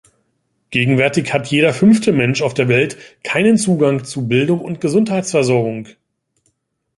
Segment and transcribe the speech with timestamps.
[0.71, 5.89] Gegenwärtig hat jeder fünfte Mensch auf der Welt keinen Zugang zu Bildung und Gesundheitsversorgung.